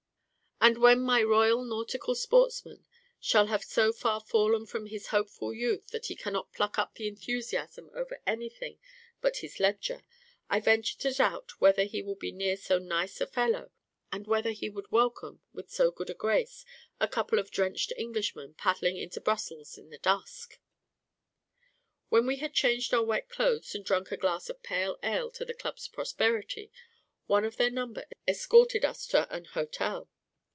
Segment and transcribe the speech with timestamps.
[0.63, 2.85] And when my Royal Nautical Sportsman
[3.19, 7.05] shall have so far fallen from his hopeful youth that he cannot pluck up an
[7.05, 8.77] enthusiasm over anything
[9.21, 10.03] but his ledger,
[10.51, 13.71] I venture to doubt whether he will be near so nice a fellow,
[14.11, 16.63] and whether he would welcome, with so good a grace,
[16.99, 20.59] a couple of drenched Englishmen paddling into Brussels in the dusk.
[22.09, 25.43] When we had changed our wet clothes and drunk a glass of pale ale to
[25.43, 26.71] the Club's prosperity,
[27.25, 30.07] one of their number escorted us to an hotel.